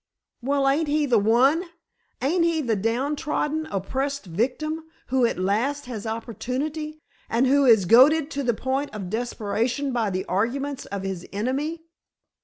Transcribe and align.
"Well, 0.41 0.67
ain't 0.67 0.87
he 0.87 1.05
the 1.05 1.19
one? 1.19 1.63
Ain't 2.23 2.43
he 2.43 2.59
the 2.61 2.75
down 2.75 3.15
trodden, 3.15 3.67
oppressed 3.67 4.25
victim, 4.25 4.85
who, 5.09 5.27
at 5.27 5.37
last, 5.37 5.85
has 5.85 6.07
opportunity, 6.07 7.03
and 7.29 7.45
who 7.45 7.65
is 7.65 7.85
goaded 7.85 8.31
to 8.31 8.41
the 8.41 8.55
point 8.55 8.89
of 8.95 9.11
desperation 9.11 9.93
by 9.93 10.09
the 10.09 10.25
arguments 10.25 10.87
of 10.87 11.03
his 11.03 11.27
enemy?" 11.31 11.83